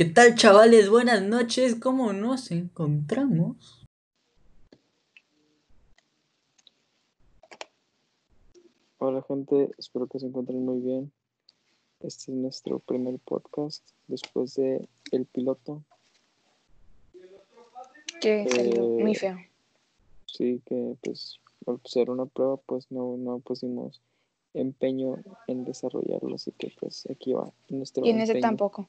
[0.00, 0.88] ¿Qué tal, chavales?
[0.88, 1.74] Buenas noches.
[1.74, 3.86] ¿Cómo nos encontramos?
[8.96, 11.12] Hola gente, espero que se encuentren muy bien.
[12.00, 15.82] Este es nuestro primer podcast después de el piloto.
[18.22, 19.36] Que salió Eh, muy feo.
[20.24, 24.00] Sí, que pues al ser una prueba pues no, no pusimos
[24.54, 28.88] empeño en desarrollarlo, así que pues aquí va nuestro Y en ese tampoco.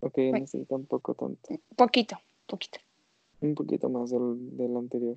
[0.00, 0.42] Ok, en Ay.
[0.42, 1.48] este tampoco tanto.
[1.76, 2.16] Poquito,
[2.46, 2.78] poquito.
[3.40, 5.16] Un poquito más del, del anterior.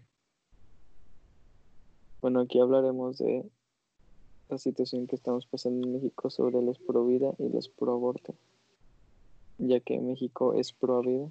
[2.21, 3.45] Bueno, aquí hablaremos de
[4.49, 8.35] la situación que estamos pasando en México sobre los pro vida y los pro aborto,
[9.57, 11.30] ya que México es pro vida.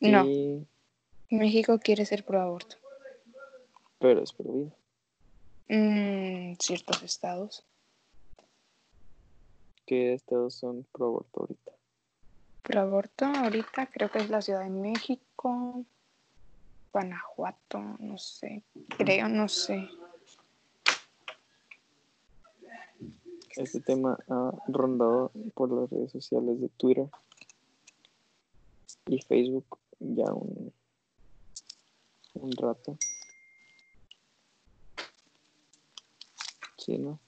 [0.00, 0.66] No, y-
[1.30, 2.76] México quiere ser pro aborto.
[3.98, 4.74] pero es pro vida.
[5.68, 7.64] Mm, ciertos estados.
[9.90, 11.72] ¿Qué estados son pro aborto ahorita?
[12.62, 15.84] Pro aborto ahorita creo que es la Ciudad de México,
[16.92, 18.62] Guanajuato, no sé.
[18.96, 19.88] Creo, no sé.
[23.56, 27.10] Este tema ha rondado por las redes sociales de Twitter
[29.06, 30.72] y Facebook ya un,
[32.34, 32.96] un rato.
[36.78, 37.18] Sí, ¿no?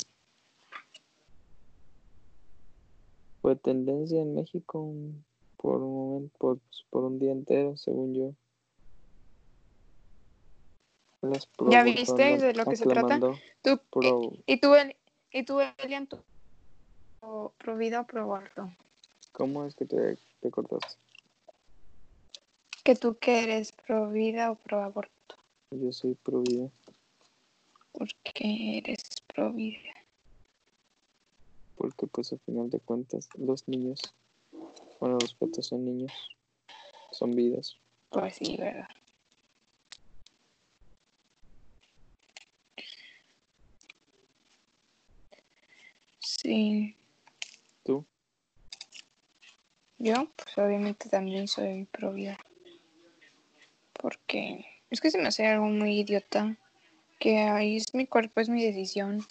[3.42, 4.88] Fue tendencia en México
[5.56, 8.32] por un momento, por, por un día entero, según yo.
[11.22, 13.20] Las ¿Ya viste de lo que se trata?
[13.62, 14.72] ¿Tú, pro- y, y tú,
[15.32, 16.24] y tú Elian, tú,
[17.58, 18.72] pro, vida o pro aborto?
[19.32, 21.00] ¿Cómo es que te, te cortaste?
[22.84, 25.36] ¿Que tú que eres pro vida o pro aborto?
[25.70, 26.70] Yo soy pro vida.
[27.92, 29.94] ¿Por qué eres pro vida?
[31.82, 34.00] Porque pues al final de cuentas los niños,
[35.00, 36.12] bueno, los fetos son niños,
[37.10, 37.76] son vidas.
[38.10, 38.86] Pues sí, ¿verdad?
[46.20, 46.94] Sí,
[47.82, 48.06] ¿Tú?
[49.98, 52.38] yo pues obviamente también soy pro vida.
[53.94, 56.56] Porque es que se me hace algo muy idiota.
[57.18, 59.26] Que ahí es mi cuerpo, es mi decisión.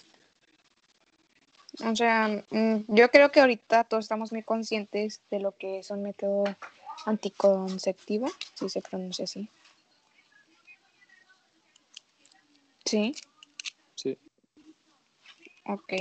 [1.85, 5.89] O sea, mm, yo creo que ahorita todos estamos muy conscientes de lo que es
[5.89, 6.43] un método
[7.05, 9.49] anticonceptivo, si se pronuncia así.
[12.85, 13.15] Sí.
[13.95, 14.17] Sí,
[15.65, 15.93] Ok,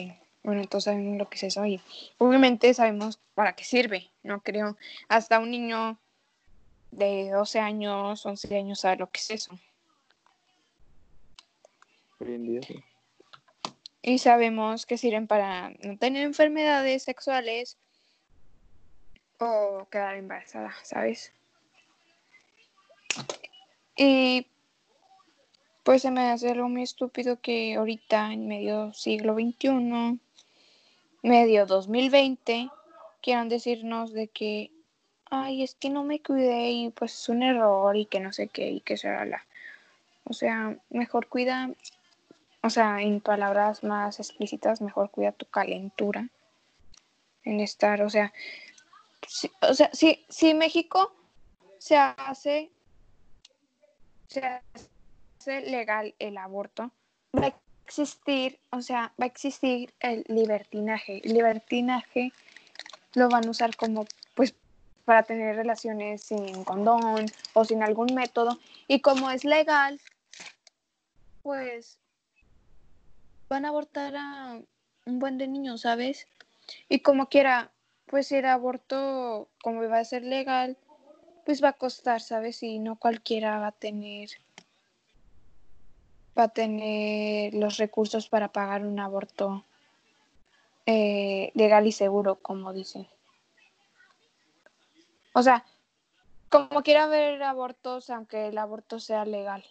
[0.43, 1.81] bueno, entonces sabemos lo que es eso y
[2.19, 4.77] obviamente sabemos para qué sirve, no creo.
[5.09, 5.99] Hasta un niño
[6.91, 9.59] de 12 años, 11 años sabe lo que es eso.
[12.21, 12.83] hoy en día sí.
[14.03, 17.77] Y sabemos que sirven para no tener enfermedades sexuales
[19.39, 21.33] o quedar embarazada, ¿sabes?
[23.97, 24.47] Y
[25.83, 30.19] pues se me hace algo muy estúpido que ahorita en medio siglo XXI,
[31.23, 32.71] medio 2020,
[33.21, 34.71] quieran decirnos de que,
[35.31, 38.49] ay, es que no me cuidé y pues es un error y que no sé
[38.49, 39.45] qué y que será la...
[40.25, 41.71] O sea, mejor cuida,
[42.63, 46.29] o sea, en palabras más explícitas, mejor cuida tu calentura
[47.45, 48.33] en estar, o sea,
[49.27, 51.15] si, o sea, si, si México
[51.79, 52.71] se hace,
[54.29, 56.91] se hace legal el aborto,
[57.37, 57.55] va a
[57.87, 61.21] existir, o sea, va a existir el libertinaje.
[61.25, 62.33] El libertinaje
[63.15, 64.55] lo van a usar como, pues,
[65.05, 68.59] para tener relaciones sin condón o sin algún método.
[68.87, 70.01] Y como es legal,
[71.43, 72.00] pues
[73.51, 74.63] van a abortar a
[75.07, 76.29] un buen de niños, ¿sabes?
[76.89, 77.73] Y como quiera,
[78.07, 80.79] pues el aborto, como va a ser legal,
[81.45, 82.63] pues va a costar, ¿sabes?
[82.63, 84.31] Y no cualquiera va a tener
[86.39, 89.65] va a tener los recursos para pagar un aborto
[90.87, 93.09] eh, legal y seguro, como dicen.
[95.33, 95.65] O sea,
[96.49, 99.65] como quiera haber abortos, aunque el aborto sea legal.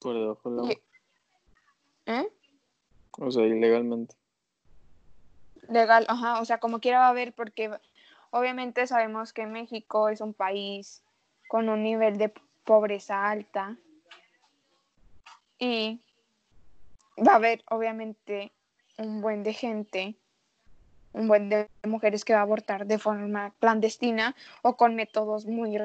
[0.00, 0.74] Por debajo del agua.
[2.06, 2.28] ¿Eh?
[3.18, 4.16] O sea, ilegalmente.
[5.68, 7.70] Legal, ajá, o sea, como quiera va a haber, porque
[8.30, 11.02] obviamente sabemos que México es un país
[11.48, 12.32] con un nivel de
[12.64, 13.76] pobreza alta
[15.58, 16.00] y
[17.16, 18.52] va a haber obviamente
[18.98, 20.16] un buen de gente,
[21.12, 25.76] un buen de mujeres que va a abortar de forma clandestina o con métodos muy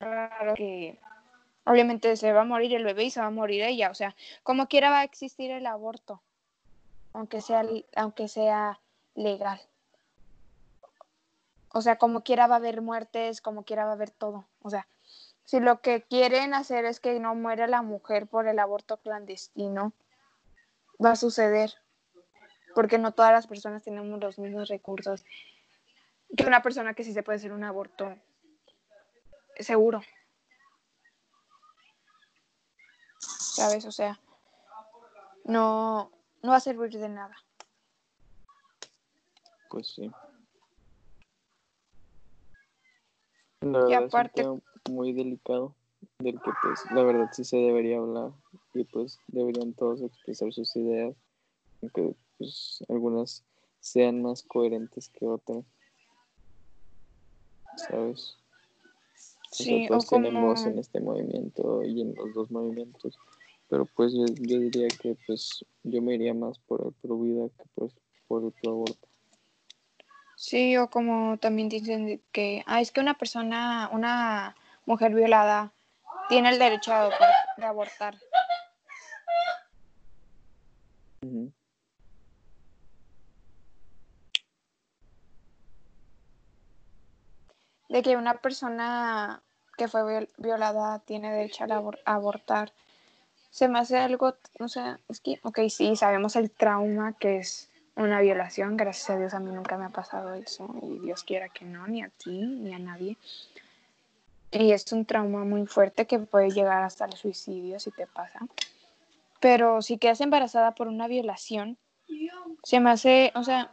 [0.00, 0.98] raros que
[1.64, 4.14] obviamente se va a morir el bebé y se va a morir ella, o sea,
[4.42, 6.22] como quiera va a existir el aborto,
[7.12, 7.64] aunque sea,
[7.96, 8.80] aunque sea
[9.14, 9.60] legal.
[11.74, 14.46] O sea, como quiera va a haber muertes, como quiera va a haber todo.
[14.60, 14.86] O sea,
[15.44, 19.92] si lo que quieren hacer es que no muera la mujer por el aborto clandestino,
[21.02, 21.74] va a suceder.
[22.74, 25.24] Porque no todas las personas tenemos los mismos recursos
[26.36, 28.16] que una persona que sí se puede hacer un aborto
[29.58, 30.02] seguro.
[33.52, 33.84] ¿Sabes?
[33.84, 34.18] O sea,
[35.44, 36.10] no,
[36.42, 37.36] no va a servir de nada.
[39.68, 40.10] Pues sí.
[43.60, 45.74] La verdad aparte- es un tema muy delicado
[46.18, 48.32] del que pues la verdad sí se debería hablar
[48.74, 51.14] y pues deberían todos expresar sus ideas,
[51.82, 53.44] aunque pues algunas
[53.80, 55.64] sean más coherentes que otras.
[57.76, 58.36] ¿Sabes?
[59.50, 60.22] O sea, Sí, o como...
[60.22, 63.18] tenemos en este movimiento y en los dos movimientos,
[63.72, 67.48] pero pues yo, yo diría que pues yo me iría más por el pro vida
[67.56, 67.94] que pues
[68.28, 69.08] por el pro aborto.
[70.36, 75.72] Sí, o como también dicen que, ah, es que una persona, una mujer violada
[76.28, 77.08] tiene el derecho a
[77.56, 78.14] de abortar.
[87.88, 89.42] De que una persona
[89.78, 92.74] que fue viol- violada tiene derecho a abor- a abortar.
[93.52, 97.68] Se me hace algo, o sea, es que, ok, sí, sabemos el trauma que es
[97.96, 98.78] una violación.
[98.78, 101.86] Gracias a Dios a mí nunca me ha pasado eso y Dios quiera que no,
[101.86, 103.18] ni a ti, ni a nadie.
[104.50, 108.40] Y es un trauma muy fuerte que puede llegar hasta el suicidio si te pasa.
[109.38, 111.76] Pero si quedas embarazada por una violación,
[112.62, 113.70] se me hace, o sea,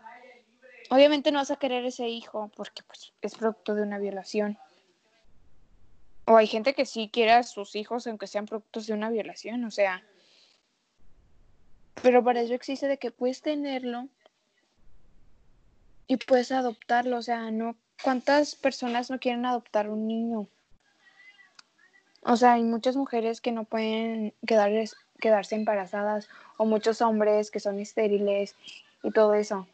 [0.89, 4.57] obviamente no vas a querer ese hijo porque pues, es producto de una violación.
[6.31, 9.65] O hay gente que sí quiere a sus hijos aunque sean productos de una violación,
[9.65, 10.03] o sea.
[12.03, 14.07] Pero para eso existe de que puedes tenerlo
[16.05, 17.75] y puedes adoptarlo, o sea, no.
[18.03, 20.47] ¿Cuántas personas no quieren adoptar un niño?
[22.21, 24.71] O sea, hay muchas mujeres que no pueden quedar,
[25.19, 28.55] quedarse embarazadas o muchos hombres que son estériles
[29.01, 29.67] y todo eso.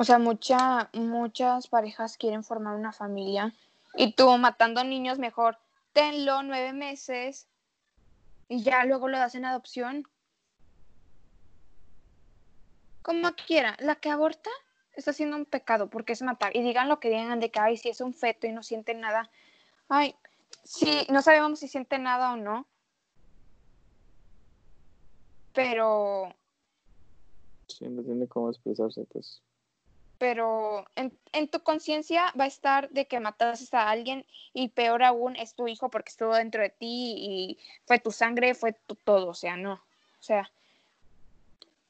[0.00, 3.54] O sea, mucha, muchas parejas quieren formar una familia
[3.98, 5.58] y tú matando niños mejor,
[5.92, 7.48] tenlo nueve meses
[8.48, 10.08] y ya luego lo das en adopción.
[13.02, 14.50] Como quiera, la que aborta
[14.92, 16.56] está haciendo un pecado porque es matar.
[16.56, 18.94] Y digan lo que digan de que, ay, si es un feto y no siente
[18.94, 19.30] nada.
[19.88, 20.14] Ay,
[20.62, 22.68] sí, no sabemos si siente nada o no.
[25.54, 26.32] Pero
[27.66, 29.42] Sí, tiene cómo expresarse, pues.
[30.18, 35.02] Pero en, en tu conciencia va a estar de que mataste a alguien y peor
[35.04, 38.94] aún es tu hijo porque estuvo dentro de ti y fue tu sangre, fue tu
[38.96, 40.50] todo, o sea, no, o sea,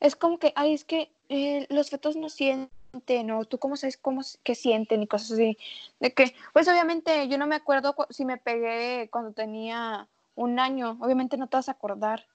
[0.00, 3.96] es como que, ay, es que eh, los fetos no sienten, o tú cómo sabes
[3.96, 5.58] cómo que sienten y cosas así,
[6.00, 10.58] de que, pues obviamente yo no me acuerdo cu- si me pegué cuando tenía un
[10.58, 12.26] año, obviamente no te vas a acordar.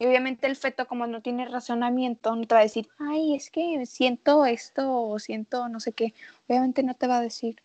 [0.00, 3.50] Y obviamente el feto, como no tiene razonamiento, no te va a decir, ay, es
[3.50, 6.14] que siento esto o siento no sé qué.
[6.48, 7.60] Obviamente no te va a decir.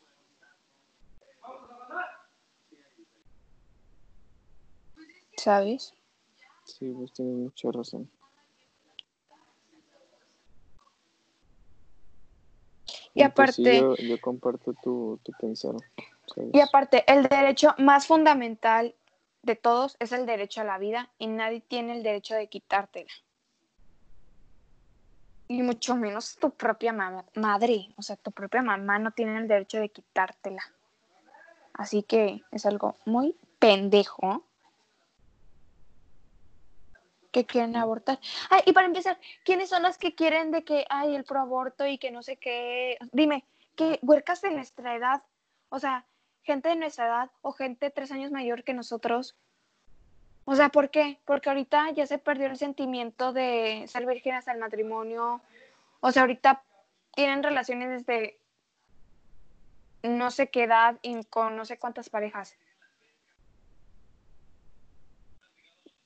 [5.38, 5.94] ¿Sabes?
[6.66, 8.10] Sí, pues tienes mucha razón.
[13.16, 15.76] Y pues, sí, aparte- yo, yo comparto tu, tu pensar.
[16.34, 16.50] ¿sabes?
[16.54, 18.96] Y aparte, el derecho más fundamental
[19.44, 23.12] de todos es el derecho a la vida y nadie tiene el derecho de quitártela.
[25.48, 29.48] Y mucho menos tu propia ma- madre, o sea, tu propia mamá no tiene el
[29.48, 30.64] derecho de quitártela.
[31.74, 34.48] Así que es algo muy pendejo
[37.32, 38.20] que quieren abortar.
[38.50, 41.98] Ay, y para empezar, ¿quiénes son las que quieren de que hay el proaborto y
[41.98, 42.98] que no sé qué?
[43.12, 43.44] Dime,
[43.76, 45.24] ¿qué huercas de nuestra edad?
[45.70, 46.06] O sea,
[46.44, 49.36] gente de nuestra edad o gente tres años mayor que nosotros.
[50.46, 51.20] O sea, ¿por qué?
[51.26, 55.42] Porque ahorita ya se perdió el sentimiento de ser virgen hasta el matrimonio.
[56.02, 56.64] O sea, ahorita
[57.16, 58.38] tienen relaciones desde
[60.04, 62.58] no sé qué edad y con no sé cuántas parejas.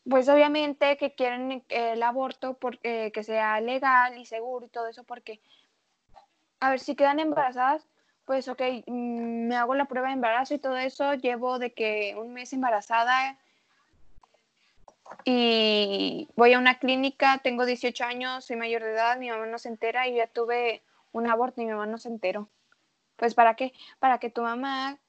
[0.07, 5.03] Pues obviamente que quieren el aborto porque que sea legal y seguro y todo eso
[5.03, 5.41] porque
[6.59, 7.87] a ver si quedan embarazadas
[8.27, 12.13] pues ok, mm, me hago la prueba de embarazo y todo eso, llevo de que
[12.17, 13.37] un mes embarazada
[15.23, 19.57] y voy a una clínica, tengo 18 años, soy mayor de edad, mi mamá no
[19.57, 22.49] se entera y ya tuve un aborto y mi mamá no se enteró.
[23.15, 23.73] Pues para qué?
[23.99, 24.99] Para que tu mamá,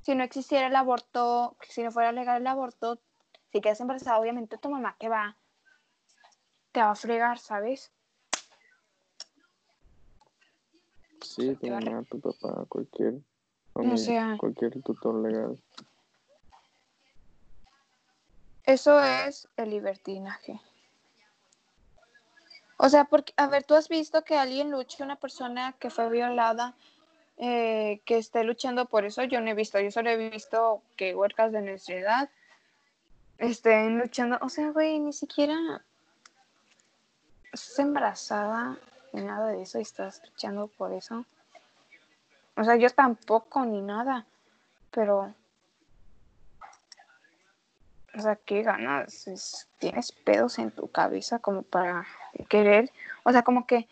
[0.00, 2.98] si no existiera el aborto, si no fuera legal el aborto,
[3.52, 5.36] si quedas embarazada, obviamente tu mamá que va,
[6.72, 7.92] te va a fregar, ¿sabes?
[11.20, 13.14] Sí, tu mamá, tu papá, cualquier,
[13.72, 15.60] O sea- cualquier tutor legal.
[18.64, 20.60] Eso es el libertinaje.
[22.78, 26.10] O sea, porque, a ver, tú has visto que alguien luche, una persona que fue
[26.10, 26.74] violada,
[27.38, 29.22] eh, que esté luchando por eso.
[29.24, 32.30] Yo no he visto, yo solo he visto que huercas de nuestra edad
[33.38, 34.38] estén luchando.
[34.42, 35.84] O sea, güey, ni siquiera
[37.52, 38.78] estás embarazada
[39.22, 41.24] nada de eso y estás luchando por eso.
[42.56, 44.26] O sea, yo tampoco ni nada,
[44.90, 45.34] pero
[48.14, 52.06] o sea, qué ganas, Es- tienes pedos en tu cabeza como para
[52.48, 52.90] querer,
[53.24, 53.88] o sea, como que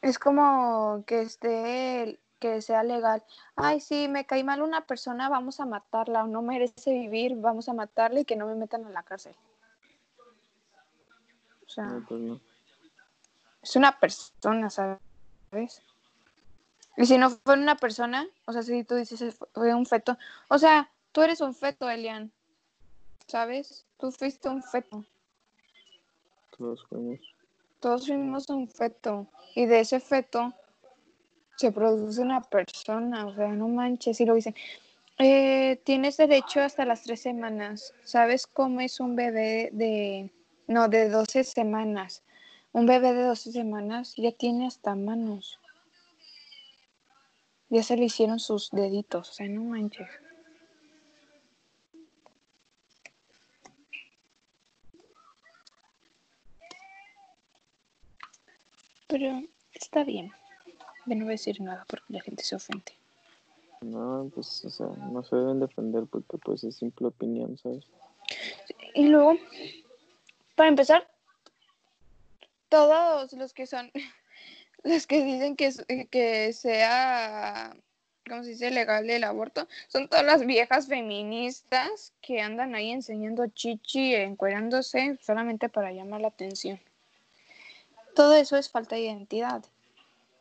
[0.00, 3.22] es como que esté, que sea legal.
[3.56, 7.74] Ay, sí, me caí mal una persona, vamos a matarla, no merece vivir, vamos a
[7.74, 9.34] matarla y que no me metan a la cárcel.
[11.66, 12.40] O sea, pues.
[13.64, 15.00] Es una persona, ¿sabes?
[16.96, 20.16] Y si no fuera una persona, o sea, si tú dices "Es- fue un feto,
[20.48, 22.30] o sea, tú eres un feto, Elian,
[23.26, 23.84] ¿sabes?
[23.98, 25.04] Tú fuiste un feto.
[26.56, 27.20] Todos fuimos.
[27.80, 29.26] Todos fuimos un feto.
[29.54, 30.52] Y de ese feto
[31.56, 33.26] se produce una persona.
[33.26, 34.20] O sea, no manches.
[34.20, 34.54] Y lo dicen.
[35.18, 37.92] "Eh, tienes derecho hasta las tres semanas.
[38.04, 40.30] ¿Sabes cómo es un bebé de.
[40.66, 42.22] No, de 12 semanas?
[42.74, 45.60] Un bebé de 12 semanas ya tiene hasta manos.
[47.68, 49.30] Ya se le hicieron sus deditos.
[49.30, 50.08] O sea, no manches.
[59.06, 60.32] Pero está bien.
[61.06, 62.92] Yo no voy a decir nada porque la gente se ofende.
[63.82, 67.84] No, pues, o sea, no se deben defender porque, pues, es simple opinión, ¿sabes?
[68.94, 69.36] Y luego,
[70.56, 71.13] para empezar,
[72.74, 73.92] todos los que son,
[74.82, 77.76] los que dicen que, es- que sea,
[78.28, 83.46] ¿cómo se dice?, legal el aborto, son todas las viejas feministas que andan ahí enseñando
[83.46, 86.80] chichi, encuerándose solamente para llamar la atención.
[88.16, 89.64] Todo eso es falta de identidad.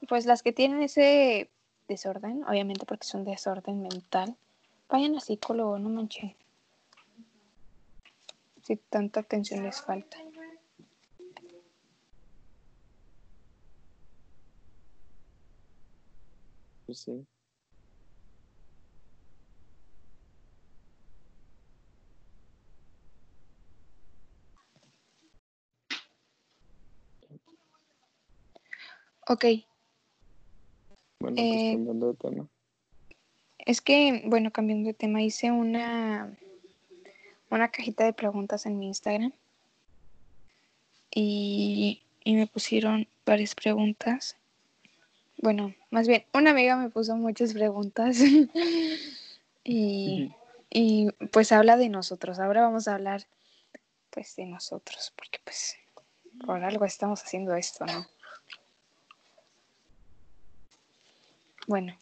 [0.09, 1.49] Pues las que tienen ese
[1.87, 4.35] desorden, obviamente porque es un desorden mental,
[4.89, 6.35] vayan al psicólogo, no manchen.
[8.63, 10.17] Si tanta atención les falta.
[16.93, 17.25] Pues sí.
[29.27, 29.45] Ok,
[31.19, 32.47] Bueno, Eh, pues cambiando de tema.
[33.57, 36.37] es que, bueno, cambiando de tema, hice una,
[37.49, 39.33] una cajita de preguntas en mi Instagram
[41.09, 44.37] y, y me pusieron varias preguntas.
[45.37, 48.17] Bueno, más bien, una amiga me puso muchas preguntas
[49.63, 50.33] y,
[50.69, 52.39] y pues habla de nosotros.
[52.39, 53.25] Ahora vamos a hablar
[54.09, 55.75] pues de nosotros, porque pues
[56.45, 58.05] por algo estamos haciendo esto, ¿no?
[61.67, 61.97] Bueno,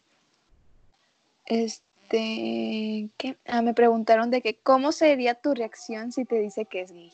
[1.46, 3.36] este, ¿qué?
[3.46, 7.12] Ah, me preguntaron de que cómo sería tu reacción si te dice que es gay.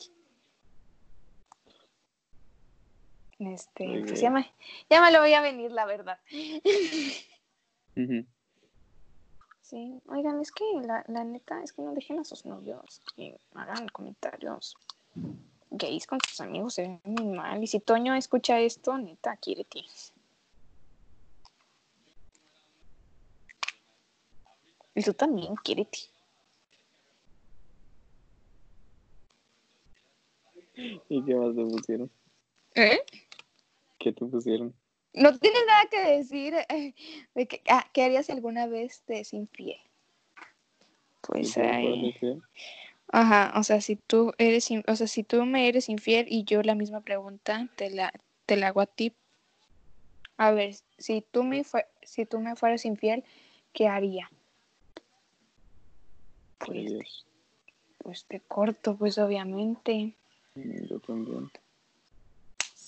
[3.39, 4.51] Este, pues ya me,
[4.89, 6.19] ya me lo voy a venir, la verdad.
[9.61, 13.33] Sí, oigan, es que la, la neta es que no dejen a sus novios y
[13.53, 14.75] hagan comentarios
[15.71, 17.63] gays con sus amigos, se ven muy mal.
[17.63, 19.83] Y si Toño escucha esto, neta, quiérete.
[24.95, 25.99] Y tú también, quiérete.
[31.09, 32.11] ¿Y qué más te pusieron?
[32.75, 32.99] ¿Eh?
[33.99, 34.73] ¿Qué te pusieron?
[35.13, 36.93] No tienes nada que decir eh,
[37.35, 39.79] de que, ah, ¿qué harías si alguna vez te es infiel?
[41.21, 42.15] Pues ¿Y tú, ahí.
[43.11, 46.61] Ajá, o sea, si tú eres, o sea, si tú me eres infiel y yo
[46.61, 48.13] la misma pregunta te la,
[48.45, 49.13] te la hago a ti.
[50.37, 53.23] A ver, si tú me fue, si tú me fueras infiel,
[53.73, 54.31] ¿qué haría?
[56.59, 57.25] Pues,
[57.97, 60.15] pues te corto, pues obviamente.
[60.55, 61.51] Mm, Yo también.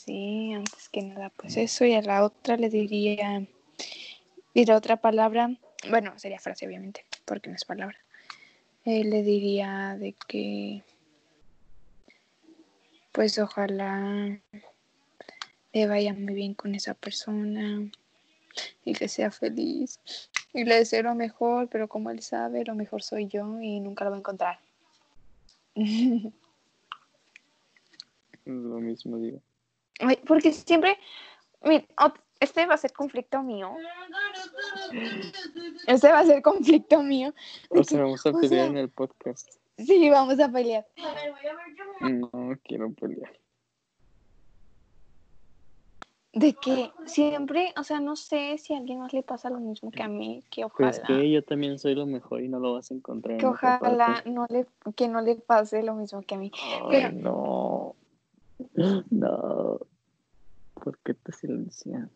[0.06, 3.46] Sí, antes que nada, pues eso, y a la otra le diría,
[4.56, 5.56] diría otra palabra,
[5.92, 8.00] bueno, sería frase obviamente, porque no es palabra.
[8.84, 10.82] Eh, le diría de que,
[13.12, 14.42] pues ojalá
[15.72, 17.88] le vaya muy bien con esa persona
[18.84, 20.00] y que sea feliz.
[20.52, 24.04] Y le deseo lo mejor, pero como él sabe, lo mejor soy yo y nunca
[24.06, 24.60] lo va a encontrar.
[28.44, 29.40] Lo mismo digo.
[30.28, 30.98] Porque siempre,
[32.40, 33.76] este va a ser conflicto mío.
[35.88, 37.34] Este va a ser conflicto mío.
[37.70, 39.50] O sea, vamos a o pelear sea- en el podcast.
[39.78, 40.86] Sí, vamos a pelear.
[42.02, 42.30] No
[42.64, 43.32] quiero pelear.
[46.34, 49.92] De que siempre, o sea, no sé si a alguien más le pasa lo mismo
[49.92, 52.74] que a mí, que ojalá, Pues que yo también soy lo mejor y no lo
[52.76, 53.38] vas a encontrar.
[53.38, 54.66] que en ojalá no le,
[54.96, 56.50] que no le pase lo mismo que a mí.
[56.56, 57.96] Ay, Pero- no.
[59.12, 59.80] No.
[60.84, 62.10] ¿Por qué te silencias?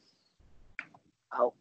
[1.29, 1.53] Au.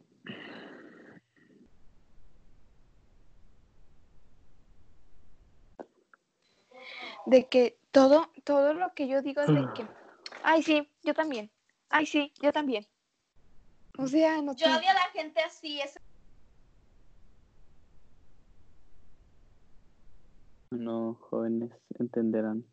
[7.27, 9.87] De que todo, todo lo que yo digo es de que,
[10.43, 11.51] ay sí, yo también,
[11.89, 12.87] ay sí, yo también.
[13.97, 15.99] O sea, no Yo te- odio a la gente así, es
[20.71, 22.65] No, jóvenes entenderán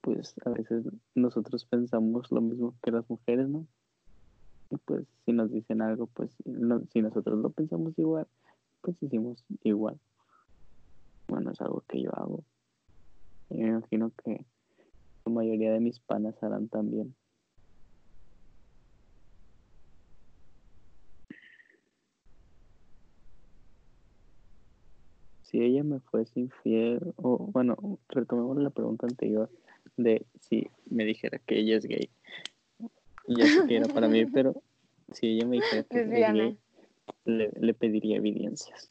[0.00, 3.66] pues a veces nosotros pensamos lo mismo que las mujeres, ¿no?
[4.70, 8.26] Y pues si nos dicen algo, pues no- si nosotros lo pensamos igual,
[8.82, 9.98] pues hicimos igual.
[11.28, 12.44] Bueno, es algo que yo hago.
[13.50, 14.44] Y me imagino que
[15.26, 17.16] la mayoría de mis panas harán también.
[25.46, 27.76] si ella me fuese infiel, o bueno,
[28.08, 29.48] retomemos la pregunta anterior
[29.96, 32.10] de si me dijera que ella es gay.
[33.28, 34.62] Ya sé que era para mí, pero
[35.12, 36.58] si ella me dijera que es gay,
[37.24, 38.90] le, le pediría evidencias.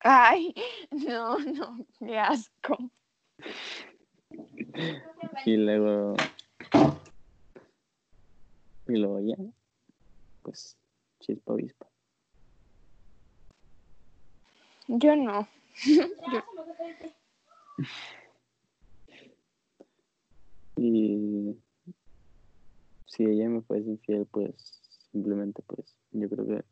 [0.00, 0.54] Ay,
[0.90, 2.76] no, no, qué asco.
[5.46, 6.14] Y luego.
[8.86, 9.36] Y luego ya.
[10.42, 10.76] Pues,
[11.20, 11.86] chispa avispa.
[14.88, 15.48] Yo no.
[20.76, 21.56] Y
[23.06, 24.54] si ella me fuese infiel, pues
[25.12, 26.64] simplemente pues yo creo que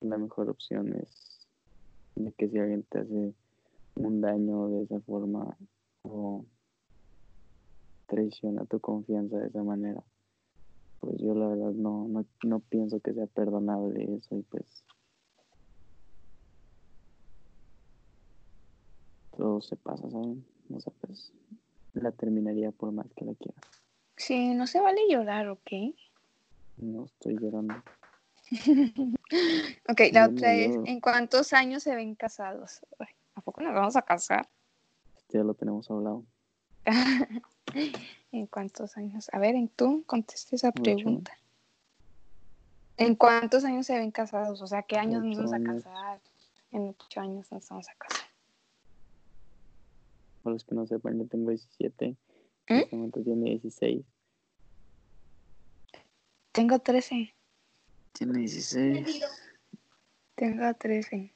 [0.00, 1.46] la mejor opción es
[2.16, 3.34] de que si alguien te hace
[3.94, 5.56] un daño de esa forma
[6.02, 6.44] o
[8.06, 10.02] traiciona tu confianza de esa manera,
[11.00, 14.84] pues yo la verdad no, no, no pienso que sea perdonable eso y pues
[19.36, 20.44] todo se pasa, ¿saben?
[20.74, 21.32] O sea, pues
[22.02, 23.60] la terminaría por más que la quiera.
[24.16, 25.70] Sí, no se vale llorar, ¿ok?
[26.78, 27.74] No estoy llorando.
[29.88, 30.76] Ok, la otra es.
[30.84, 32.80] ¿en cuántos años se ven casados?
[33.00, 34.48] Ay, ¿A poco nos vamos a casar?
[35.16, 36.24] Este ya lo tenemos hablado.
[38.32, 39.28] ¿En cuántos años?
[39.32, 40.82] A ver, en tú conteste esa Ocho.
[40.82, 41.36] pregunta.
[42.96, 44.62] ¿En cuántos años se ven casados?
[44.62, 46.20] O sea, ¿qué años nos vamos a casar?
[46.70, 48.25] En ocho años nos vamos a casar.
[50.46, 52.10] Para los que no sepan, yo tengo 17.
[52.10, 52.16] ¿Mm?
[52.68, 54.06] En este momento tiene 16.
[56.52, 57.34] Tengo 13.
[58.12, 59.24] Tiene 16.
[60.36, 61.32] Tengo 13.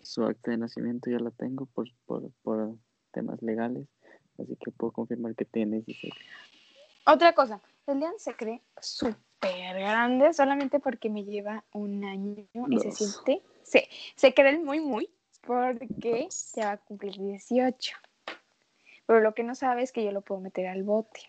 [0.00, 2.78] Su acta de nacimiento ya la tengo por, por, por
[3.12, 3.86] temas legales.
[4.38, 6.14] Así que puedo confirmar que tiene 16.
[7.04, 12.92] Otra cosa, Elian se cree súper grande solamente porque me lleva un año y se
[12.92, 15.10] siente, se, se cree muy muy
[15.42, 16.52] porque Dos.
[16.56, 17.96] ya va a cumplir 18.
[19.10, 21.22] Pero lo que no sabe es que yo lo puedo meter al bote.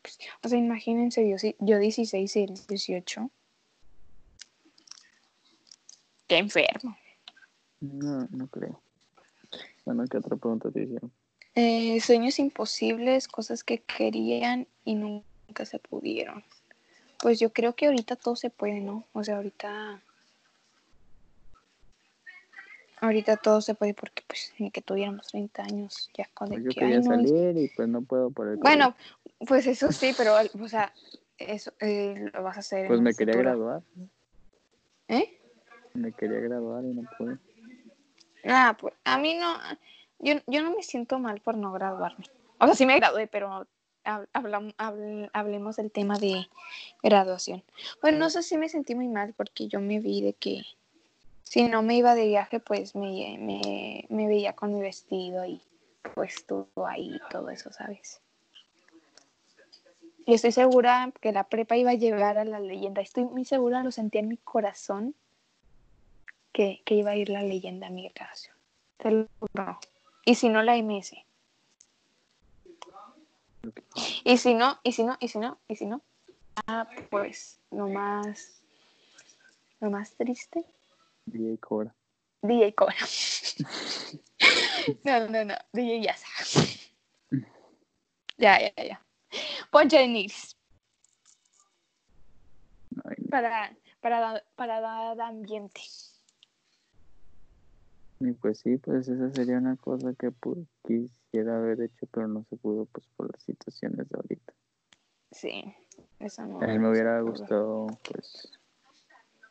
[0.00, 3.30] Pues, o sea, imagínense yo, yo 16 y él 18.
[6.26, 6.96] Qué enfermo.
[7.80, 8.80] No, no creo.
[9.84, 11.12] Bueno, ¿qué otra pregunta te hicieron?
[11.54, 16.42] Eh, sueños imposibles, cosas que querían y nunca se pudieron.
[17.20, 19.04] Pues yo creo que ahorita todo se puede, ¿no?
[19.12, 20.02] O sea, ahorita.
[23.04, 26.64] Ahorita todo se puede porque, pues, ni que tuviéramos 30 años, ya con de Pues
[26.64, 28.94] yo que, quería ay, no, salir y pues no puedo por el Bueno,
[29.46, 30.90] pues eso sí, pero, o sea,
[31.36, 32.86] eso eh, lo vas a hacer.
[32.86, 32.88] COVID.
[32.88, 33.50] Pues me quería futuro.
[33.50, 33.82] graduar.
[35.08, 35.38] ¿Eh?
[35.92, 37.36] Me quería graduar y no pude.
[38.46, 39.54] Ah, pues a mí no,
[40.18, 42.24] yo, yo no me siento mal por no graduarme.
[42.58, 43.66] O sea, sí me gradué, pero
[44.04, 46.48] hab- hablam- habl- hablemos del tema de
[47.02, 47.62] graduación.
[48.00, 50.62] Bueno, no sé si me sentí muy mal porque yo me vi de que
[51.44, 53.38] si no me iba de viaje, pues me,
[54.08, 55.60] me, veía con mi vestido y
[56.14, 58.20] pues todo ahí, todo eso, ¿sabes?
[60.26, 63.02] Y estoy segura que la prepa iba a llegar a la leyenda.
[63.02, 65.14] Estoy muy segura, lo sentía en mi corazón,
[66.52, 68.56] que, que iba a ir la leyenda a mi graduación.
[70.24, 71.12] Y si no, la MS.
[74.24, 76.00] Y si no, y si no, y si no, y si no.
[76.66, 78.62] Ah, pues, lo más,
[79.80, 80.64] lo más triste,
[81.26, 81.94] DJ Cobra.
[82.42, 82.94] DJ Cobra.
[85.04, 86.26] no, no, no, DJ Yasa.
[88.36, 89.06] ya, ya, ya.
[89.70, 90.56] Poncha de nigris.
[93.30, 95.80] Para, para, para dar ambiente.
[98.20, 100.32] Y pues sí, pues esa sería una cosa que
[100.86, 104.54] quisiera haber hecho, pero no se pudo pues por las situaciones de ahorita.
[105.32, 105.74] Sí,
[106.20, 106.60] eso no.
[106.60, 108.52] A mí me hubiera gustado pues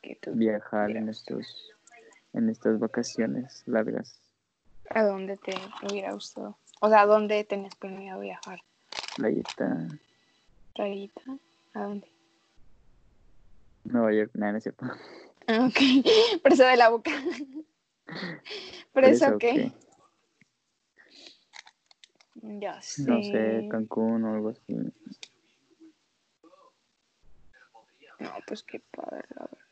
[0.04, 1.72] Que tú- viajar en estos
[2.34, 4.20] en estas vacaciones largas.
[4.90, 5.54] ¿A dónde te
[5.88, 6.58] hubiera gustado?
[6.82, 8.60] O sea, ¿a dónde tenías planeado viajar?
[9.16, 9.88] Playita,
[10.74, 11.22] ¿Rayita?
[11.72, 12.12] ¿A dónde?
[13.84, 14.84] Nueva York, nada, no es cierto.
[15.46, 15.78] Ah, Ok,
[16.42, 17.10] preso de la boca.
[18.92, 19.54] ¿Preso Eso, qué?
[19.54, 19.72] ¿qué?
[22.60, 23.02] Ya sé.
[23.10, 24.74] No sé, Cancún o algo así.
[28.18, 29.63] No, pues qué padre, la verdad.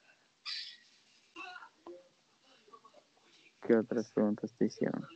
[3.66, 5.06] ¿Qué otras preguntas te hicieron?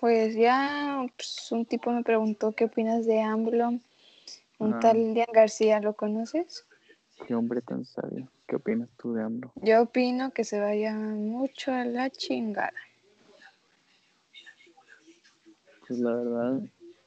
[0.00, 3.80] Pues ya pues, un tipo me preguntó qué opinas de AMLO.
[4.58, 4.78] Un Ah.
[4.80, 6.64] tal Lian García, ¿lo conoces?
[7.26, 8.28] Qué hombre tan sabio.
[8.46, 9.52] ¿Qué opinas tú de AMLO?
[9.56, 12.72] Yo opino que se vaya mucho a la chingada.
[15.86, 16.60] Pues la verdad,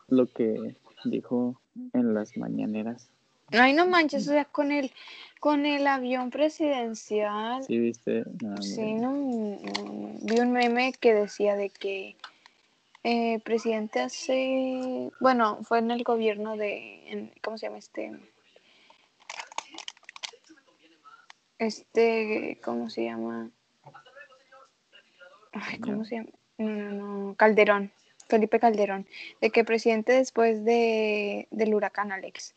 [0.08, 1.60] lo que dijo
[1.94, 3.10] en las mañaneras.
[3.52, 4.92] Ay, no manches, o sea, con el,
[5.40, 7.64] con el avión presidencial.
[7.64, 8.24] ¿Sí viste?
[8.42, 9.14] No, Sí, no,
[10.22, 12.16] vi un meme que decía de que
[13.04, 18.12] eh, presidente hace, bueno, fue en el gobierno de, en- ¿cómo se llama este?
[21.58, 23.50] Este, ¿cómo se llama?
[25.54, 26.30] Ay, ¿cómo se llama?
[26.58, 26.92] No, no,
[27.28, 27.92] no, Calderón,
[28.28, 29.08] Felipe Calderón,
[29.42, 32.54] de que presidente después de, del huracán Alex,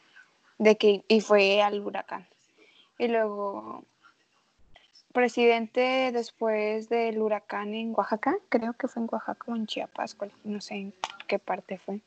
[0.62, 2.25] de que, y fue al huracán.
[2.96, 3.83] Y luego
[5.12, 10.61] presidente después del huracán en Oaxaca, creo que fue en Oaxaca o en Chiapas, no
[10.61, 10.94] sé en
[11.27, 12.01] qué parte fue.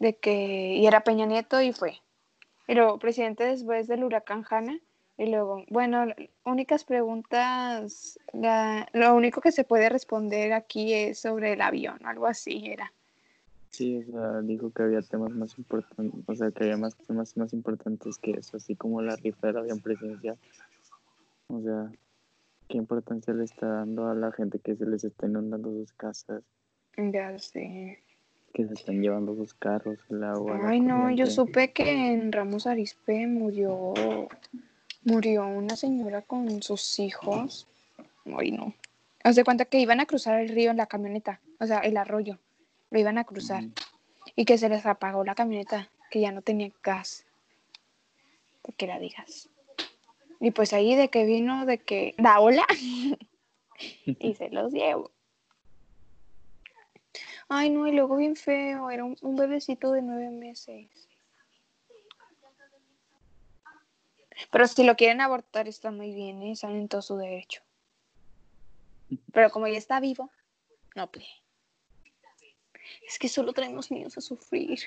[0.00, 2.00] De que, y era Peña Nieto y fue.
[2.66, 4.80] Y luego presidente después del huracán Hanna.
[5.16, 6.06] Y luego, bueno,
[6.44, 12.26] únicas preguntas, la- lo único que se puede responder aquí es sobre el avión, algo
[12.26, 12.92] así era.
[13.70, 17.36] Sí, o sea, dijo que había temas más importantes, o sea, que había más temas
[17.36, 20.36] más importantes que eso, así como la rifa del avión presidencial.
[21.46, 21.90] O sea,
[22.68, 26.42] ¿qué importancia le está dando a la gente que se les está inundando sus casas,
[26.96, 28.02] Ya sé.
[28.52, 30.58] que se están llevando sus carros, el agua?
[30.64, 33.94] Ay, no, yo supe que en Ramos Arizpe murió,
[35.04, 37.68] murió una señora con sus hijos.
[38.36, 38.74] Ay, no.
[39.22, 41.96] Haz de cuenta que iban a cruzar el río en la camioneta, o sea, el
[41.96, 42.38] arroyo.
[42.90, 43.64] Lo iban a cruzar.
[44.36, 47.24] Y que se les apagó la camioneta, que ya no tenía gas.
[48.62, 49.48] ¿Por qué la digas?
[50.40, 52.66] Y pues ahí de que vino, de que da hola.
[54.04, 55.10] y se los llevo.
[57.48, 60.88] Ay, no, y luego bien feo, era un, un bebecito de nueve meses.
[64.50, 66.52] Pero si lo quieren abortar está muy bien, ¿eh?
[66.52, 67.62] están en todo su derecho.
[69.32, 70.30] Pero como ya está vivo,
[70.94, 71.26] no pues.
[73.06, 74.80] Es que solo traemos niños a sufrir.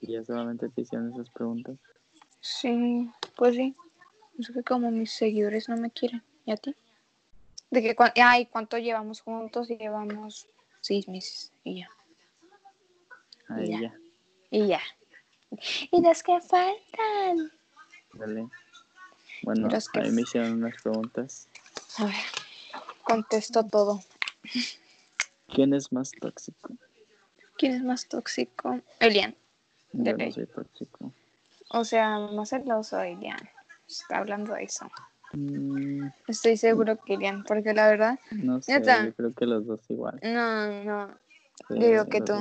[0.00, 1.76] Y ya solamente te hicieron esas preguntas.
[2.40, 3.74] Sí, pues sí.
[4.38, 6.22] Es que como mis seguidores no me quieren.
[6.44, 6.74] ¿Y a ti?
[7.70, 9.70] De que, cua- ay, ¿cuánto llevamos juntos?
[9.70, 10.48] Y llevamos
[10.80, 11.52] seis meses.
[11.62, 11.88] Y ya.
[13.48, 13.80] Ahí Ya.
[13.80, 13.94] ya,
[14.50, 14.80] Y ya.
[15.92, 17.52] Y los que faltan.
[18.14, 18.48] dale.
[19.44, 21.48] Bueno, que ahí me hicieron unas preguntas.
[21.98, 22.14] A ver,
[23.04, 24.02] contesto todo.
[25.48, 26.74] ¿Quién es más tóxico?
[27.58, 28.80] ¿Quién es más tóxico?
[29.00, 29.36] Elian.
[29.92, 31.12] Yo no soy tóxico.
[31.68, 33.38] O sea, más celoso Elian.
[33.86, 34.90] Está hablando de eso.
[35.32, 39.80] Mm, Estoy seguro que Elian, porque la verdad, no sé, yo creo que los dos
[39.90, 40.18] igual.
[40.22, 41.18] no, no,
[41.68, 42.34] Sí, Digo que tú.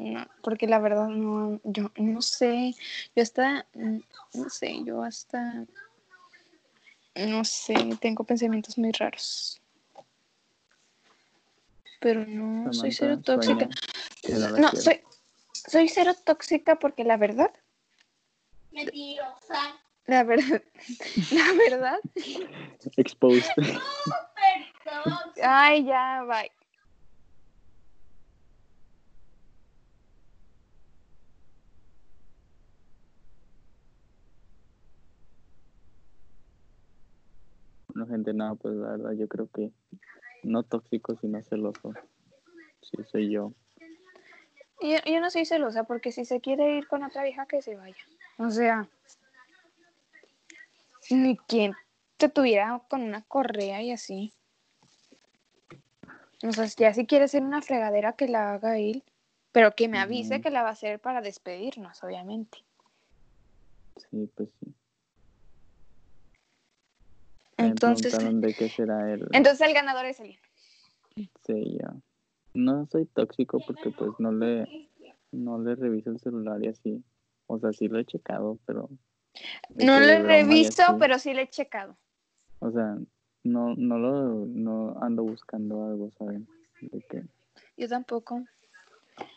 [0.00, 2.74] No, porque la verdad no, yo no sé,
[3.14, 5.66] yo hasta, no sé, yo hasta,
[7.14, 9.60] no sé, tengo pensamientos muy raros.
[12.00, 13.68] Pero no, soy cero tóxica.
[14.56, 15.02] no soy,
[15.52, 17.52] soy cero tóxica porque la verdad,
[18.70, 19.82] Mentirosa.
[20.06, 20.62] la verdad,
[21.30, 21.98] la verdad,
[22.96, 23.50] Exposed.
[25.42, 26.50] Ay, ya, bye.
[38.00, 39.72] No, gente, nada, pues la verdad yo creo que
[40.42, 41.92] no tóxico, sino celoso.
[42.80, 43.52] Sí, soy yo.
[44.80, 47.76] Yo, yo no soy celosa porque si se quiere ir con otra vieja que se
[47.76, 48.02] vaya.
[48.38, 48.88] O sea,
[51.10, 51.74] ni quien
[52.16, 54.32] te tuviera con una correa y así.
[56.42, 59.04] O sea, ya si quiere hacer una fregadera que la haga él,
[59.52, 62.64] pero que me avise que la va a hacer para despedirnos, obviamente.
[64.10, 64.74] Sí, pues sí.
[67.66, 70.40] Entonces, preguntaron de qué será el entonces el ganador es Elian.
[71.44, 72.02] sello.
[72.54, 74.88] No soy tóxico porque pues no le
[75.32, 77.04] no le reviso el celular y así.
[77.46, 78.88] O sea, sí lo he checado, pero
[79.76, 81.96] No lo he revisto, pero sí le he checado.
[82.60, 82.96] O sea,
[83.42, 86.46] no, no lo, no ando buscando algo, ¿saben?
[86.80, 87.24] De que,
[87.76, 88.44] Yo tampoco.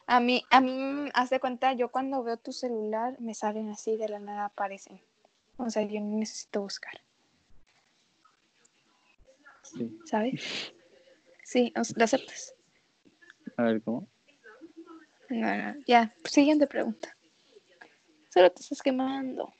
[0.07, 3.97] A mí, a mí, haz de cuenta, yo cuando veo tu celular me salen así
[3.97, 5.01] de la nada aparecen.
[5.57, 6.93] O sea, yo no necesito buscar,
[9.75, 9.99] sí.
[10.05, 10.73] ¿sabes?
[11.43, 12.53] Sí, ¿lo aceptas?
[13.57, 14.07] A ver, ¿cómo?
[15.29, 17.15] No, no, ya, siguiente pregunta.
[18.29, 19.53] Solo te estás quemando.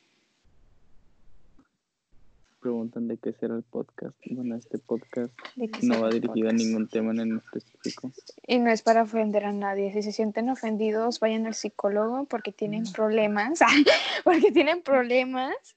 [2.60, 4.16] Preguntan de qué será el podcast.
[4.32, 8.12] Bueno, este podcast ¿De qué no va dirigido a ningún tema en específico.
[8.48, 9.92] Y no es para ofender a nadie.
[9.94, 13.60] Si se sienten ofendidos, vayan al psicólogo porque tienen problemas.
[14.24, 15.76] porque tienen problemas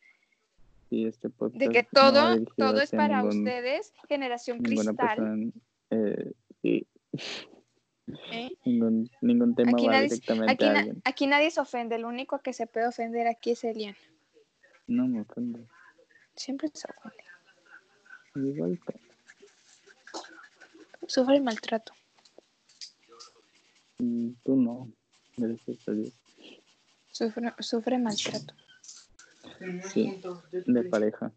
[0.90, 4.94] Y este podcast de que no todo, dirigido todo es para ningún- ustedes, generación cristal.
[4.96, 5.50] persona,
[5.90, 6.86] eh, sí,
[8.30, 8.50] ¿eh?
[8.64, 11.02] ningún, ningún tema Aquí va nadie, directamente aquí, a na- alguien.
[11.04, 11.96] aquí nadie se ofende.
[11.96, 13.96] El único que se puede ofender aquí es Elian.
[14.86, 15.66] No me ofende.
[16.36, 17.24] Siempre se ofende.
[18.36, 19.00] Igual, pero-
[21.08, 21.92] Sufre maltrato.
[23.98, 24.88] mm, tú no.
[25.36, 26.12] Gracias a Dios.
[27.10, 28.54] Sufre, sufre maltrato.
[29.82, 30.22] Sí,
[30.66, 31.32] de pareja.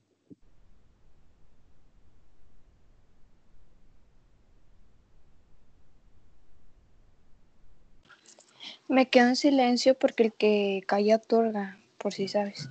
[8.87, 12.69] Me quedo en silencio porque el que calla otorga, por si sabes.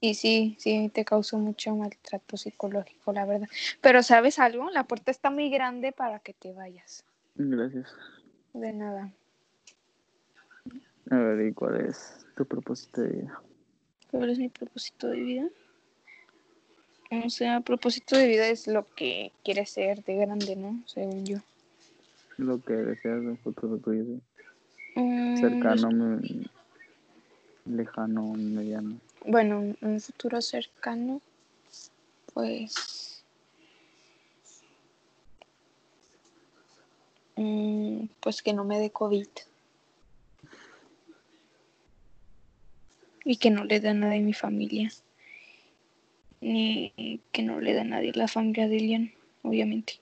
[0.00, 3.48] Y sí, sí, te causó mucho maltrato psicológico, la verdad.
[3.80, 4.70] Pero ¿sabes algo?
[4.70, 7.04] La puerta está muy grande para que te vayas.
[7.34, 7.92] Gracias.
[8.52, 9.12] De nada.
[11.10, 13.42] A ver, ¿y cuál es tu propósito de vida?
[14.10, 15.48] ¿Cuál es mi propósito de vida?
[17.24, 20.82] O sea, propósito de vida es lo que quieres ser de grande, ¿no?
[20.86, 21.38] Según yo.
[22.36, 24.20] Lo que deseas de un futuro tuyo, sí.
[24.94, 26.20] Mm, cercano, me-
[27.64, 28.98] lejano, mediano.
[29.24, 31.20] Bueno, un- un futuro cercano,
[32.34, 33.24] pues...
[37.36, 39.28] mm, pues que no me dé COVID.
[43.28, 44.90] Y que no le dé a nadie en mi familia.
[46.40, 49.12] Ni que no le dé a nadie la familia de Elian,
[49.42, 50.00] obviamente.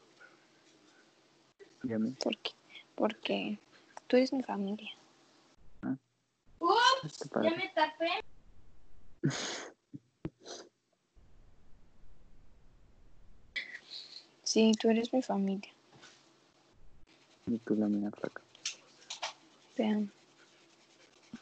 [1.83, 2.53] Mí, Porque,
[2.95, 3.59] porque
[4.07, 4.93] tú eres mi familia.
[7.03, 7.51] este padre.
[7.51, 8.11] Ya me tapé.
[14.45, 15.73] Sí, tú eres mi familia.
[17.47, 18.41] Y tú la mía, flaca.
[19.75, 20.07] Te amo.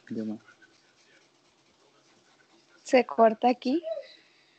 [0.09, 0.54] Yo más.
[2.85, 3.83] ¿Se corta aquí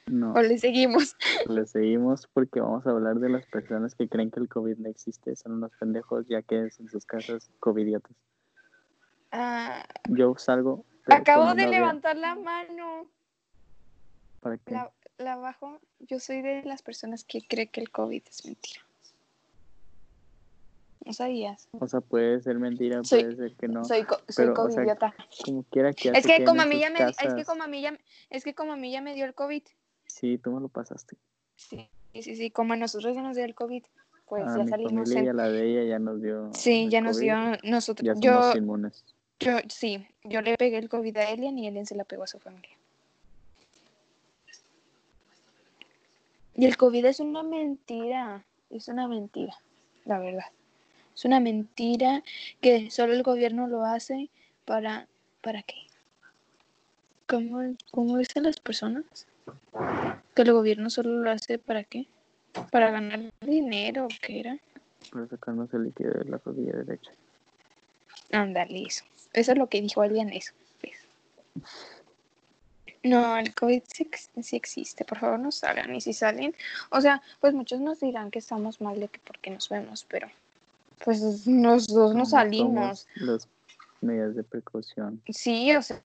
[0.06, 1.16] No, o le seguimos?
[1.48, 4.88] le seguimos porque vamos a hablar de las personas que creen que el COVID no
[4.88, 5.36] existe.
[5.36, 8.12] Son unos pendejos, ya que es en sus casas covidiotas.
[9.30, 10.84] Ah, Yo salgo.
[11.06, 13.06] acabo de levantar la mano.
[14.40, 14.72] ¿Para qué?
[14.74, 15.78] La, la bajo.
[16.00, 18.80] Yo soy de las personas que cree que el COVID es mentira.
[21.06, 21.68] No sabías.
[21.78, 23.84] O sea, puede ser mentira, Soy- puede ser que no.
[23.84, 25.14] soy co- soy pero, o sea, covidiota.
[25.44, 27.66] Como quiera que es que como a en mí ya me es que como a
[27.68, 27.96] mí ya
[28.28, 29.62] es que como a mí ya me dio el COVID.
[30.06, 31.16] Sí, tú me lo pasaste.
[31.54, 33.84] Sí, sí, sí, como a nosotros ya nos dio el COVID,
[34.26, 36.50] pues ya mi salimos familia y en- a la de ella ya nos dio.
[36.52, 39.04] Sí, ya nos dio nosotros Ya yo somos inmunes.
[39.38, 42.26] yo sí, yo le pegué el COVID a Elian y Elian se la pegó a
[42.26, 42.76] su familia.
[46.56, 49.54] Y el COVID es una mentira, es una mentira,
[50.04, 50.46] la verdad.
[51.16, 52.22] Es una mentira
[52.61, 54.29] que solo el gobierno lo hace
[54.66, 55.09] para
[55.46, 55.76] ¿para qué?
[57.29, 57.61] ¿Cómo,
[57.92, 59.29] cómo dicen las personas?
[60.35, 62.07] Que el gobierno solo lo hace para qué?
[62.72, 64.59] Para ganar dinero, ¿o ¿qué era?
[65.12, 67.12] Para sacarnos el líquido de la rodilla derecha.
[68.33, 69.05] Ándale, eso.
[69.33, 70.52] Eso es lo que dijo alguien, eso.
[70.81, 71.07] pues.
[73.05, 74.11] No, el COVID sí,
[74.42, 75.94] sí existe, por favor no salgan.
[75.94, 76.57] Y si salen,
[76.90, 80.29] o sea, pues muchos nos dirán que estamos mal de que porque nos vemos, pero
[81.04, 83.06] pues los dos no Somos- salimos.
[83.16, 83.48] Las
[84.00, 85.22] medidas de precaución.
[85.28, 86.02] Sí, o sea,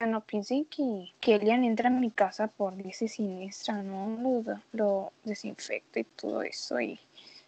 [0.00, 4.42] no piensen que, que Elian entra a mi casa por ese siniestra, ¿no?
[4.44, 6.98] Lo, lo desinfecta y todo eso y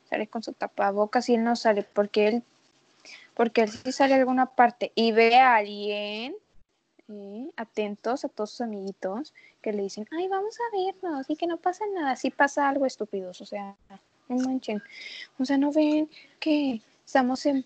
[0.09, 2.43] sale con su tapabocas y él no sale porque él,
[3.35, 6.37] porque él sí sale a alguna parte y ve a alguien,
[7.09, 7.51] ¿eh?
[7.57, 11.57] atentos a todos sus amiguitos que le dicen, ay, vamos a vernos y que no
[11.57, 13.75] pasa nada, sí pasa algo estúpidos, o sea,
[14.29, 14.83] No manchen.
[15.39, 16.09] O sea, no ven
[16.41, 17.65] que estamos en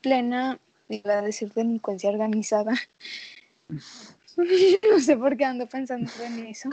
[0.00, 2.74] plena, iba a decir delincuencia organizada.
[4.36, 6.70] no sé por qué ando pensando en eso.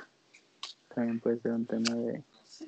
[0.94, 2.24] También puede ser un tema de...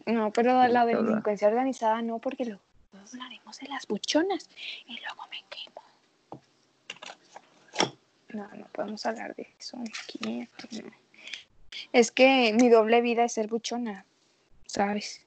[0.06, 4.49] No, pero la delincuencia organizada no, porque luego hablaremos de las buchonas
[4.86, 5.82] y luego me quemo.
[8.34, 10.41] No, no podemos hablar de eso aquí.
[10.41, 10.91] aquí no.
[11.93, 14.06] Es que mi doble vida es ser buchona,
[14.65, 15.27] ¿sabes?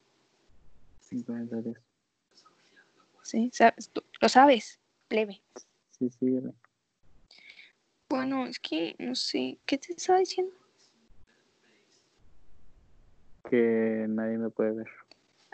[3.23, 3.51] ¿Sí?
[3.53, 3.91] ¿Sabes?
[3.91, 5.41] Tú- Lo sabes, plebe.
[5.99, 6.53] Sí, síguele.
[8.09, 10.53] Bueno, es que no sé, ¿qué te estaba diciendo?
[13.49, 14.89] Que nadie me puede ver.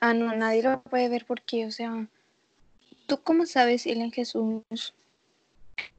[0.01, 2.07] Ah, no, nadie lo puede ver porque, o sea,
[3.07, 4.63] ¿tú cómo sabes, en Jesús,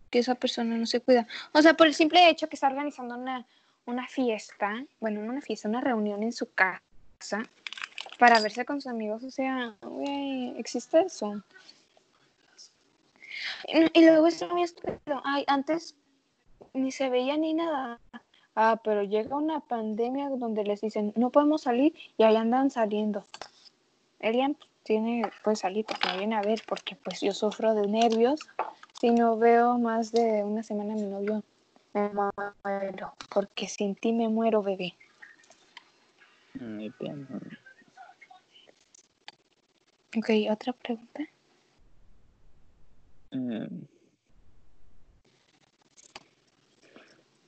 [0.10, 1.28] que esa persona no se cuida?
[1.54, 3.48] O sea, por el simple hecho que está organizando una,
[3.86, 7.44] una fiesta, bueno, no una fiesta, una reunión en su casa
[8.18, 9.76] para verse con sus amigos, o sea,
[10.58, 11.44] existe eso.
[13.68, 15.22] Y, luego es muy estúpido.
[15.24, 15.96] Ay, antes
[16.74, 18.00] ni se veía ni nada.
[18.56, 23.26] Ah, pero llega una pandemia donde les dicen no podemos salir y ahí andan saliendo.
[24.20, 28.40] Elian tiene, puede salir porque me viene a ver porque pues yo sufro de nervios.
[29.00, 31.44] Si no veo más de una semana a mi novio,
[31.94, 32.10] me
[32.64, 33.14] muero.
[33.32, 34.96] Porque sin ti me muero, bebé.
[36.60, 37.40] Ay, amo.
[40.16, 41.24] Ok, otra pregunta.
[43.32, 43.68] Eh,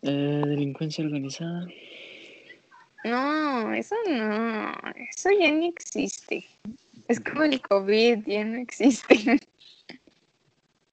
[0.02, 1.68] eh, delincuencia organizada.
[3.06, 4.74] No, eso no.
[5.10, 6.46] Eso ya ni existe.
[7.08, 9.40] Es como el COVID, ya no existe.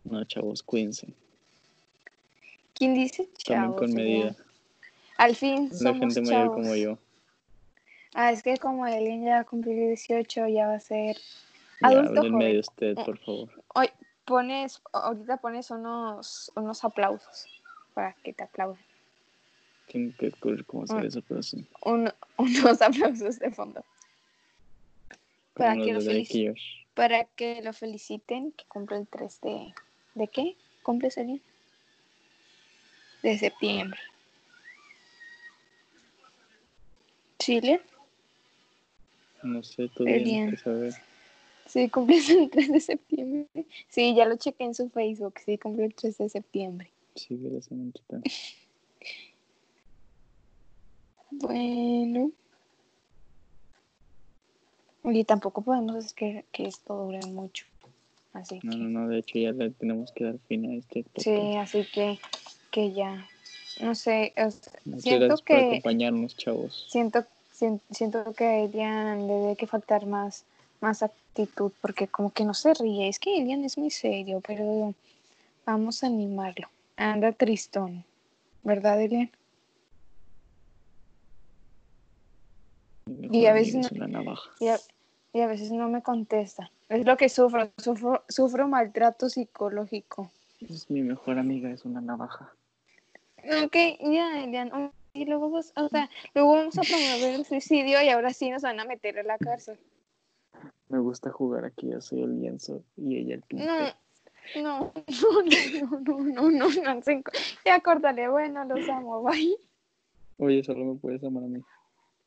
[0.05, 1.09] No, chavos, cuídense.
[2.75, 3.77] ¿Quién dice Tomen chavos?
[3.77, 4.37] con medida.
[5.19, 6.99] Al fin La somos gente mayor como yo.
[8.15, 11.17] Ah, es que como Elian ya cumplió 18, ya va a ser
[11.81, 12.59] Ya, adulto de joven.
[12.61, 13.49] usted, por favor.
[13.75, 13.91] Hoy
[14.25, 17.47] pones, ahorita pones unos, unos aplausos
[17.95, 18.83] para que te aplaudan.
[19.91, 21.07] Tengo que descubrir cómo hacer Ah.
[21.07, 21.65] eso, pero sí.
[21.85, 23.85] Un- unos aplausos de fondo.
[25.55, 26.01] Para que, lo
[26.95, 29.75] para que lo feliciten, que cumple el 3 de...
[30.15, 30.57] ¿De qué?
[30.83, 31.43] ¿Cumple Elian?
[33.23, 33.99] De septiembre.
[37.39, 37.81] ¿Chile?
[39.43, 40.51] No sé, tienes bien.
[40.51, 40.93] que saber.
[41.67, 43.47] Sí, cumple el 3 de septiembre.
[43.89, 45.35] Sí, ya lo chequé en su Facebook.
[45.45, 46.91] Sí, cumple el 3 de septiembre.
[47.15, 48.23] Síguele ese montón.
[51.31, 52.31] Bueno.
[55.05, 57.65] Y tampoco podemos es que, que esto dure mucho.
[58.33, 61.05] Así No, que, no, no, de hecho ya le tenemos que dar fin a este
[61.05, 61.25] podcast.
[61.25, 62.19] sí, así que,
[62.71, 63.27] que ya.
[63.81, 66.87] No sé, es- Muchas siento gracias por que acompañarnos, chavos.
[66.91, 70.45] siento, sien- siento que a Elian le debe que faltar más,
[70.87, 73.09] más actitud, porque como que no se ríe.
[73.09, 74.95] Es que Elian es muy serio, pero
[75.65, 76.69] vamos a animarlo.
[76.97, 78.05] Anda tristón,
[78.63, 79.31] ¿verdad, Elian?
[83.33, 84.35] Y a veces no-.
[84.61, 84.79] Y a,
[85.33, 86.71] y a veces no me contesta.
[86.89, 90.31] Es lo que sufro, sufro, sufro maltrato psicológico.
[90.61, 92.53] Es mi mejor amiga, es una navaja.
[93.65, 94.93] Ok, ya, Elian.
[95.15, 98.63] Y luego, vos- o sea, luego vamos a promover el suicidio y ahora sí nos
[98.63, 99.79] van a meter en la cárcel
[100.89, 103.95] me gusta jugar aquí, yo soy el lienzo y ella el pintor.
[104.55, 104.93] No, no,
[105.43, 107.01] no, no, no, no, no,
[107.65, 109.57] ya acordale, bueno, los amo, bye.
[110.39, 111.61] Oye, solo me puedes amar a mí.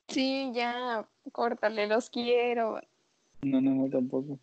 [0.10, 2.82] Sí, ya, córtale, los quiero.
[3.41, 4.38] No, no, no, tampoco.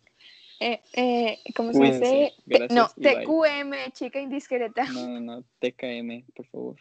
[0.59, 2.33] Eh, eh, ¿Cómo se dice?
[2.71, 4.85] No, TQM, chica indiscreta.
[4.85, 6.75] No, no, no, TKM, por favor.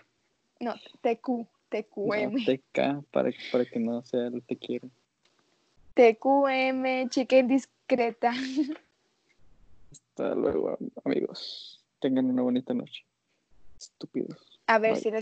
[0.61, 2.33] No, TQ, TQM.
[2.33, 4.89] No, TK, para, para que no sea el te quiero.
[5.97, 8.31] TQM, chica indiscreta.
[9.91, 11.83] Hasta luego, amigos.
[12.01, 13.05] Tengan una bonita noche.
[13.79, 14.61] Estúpidos.
[14.67, 15.01] A ver Bye.
[15.01, 15.15] si les